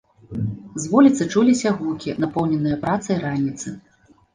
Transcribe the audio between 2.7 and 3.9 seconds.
працай раніцы.